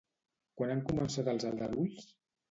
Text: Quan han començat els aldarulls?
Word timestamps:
Quan 0.61 0.71
han 0.75 0.79
començat 0.87 1.29
els 1.33 1.45
aldarulls? 1.49 2.09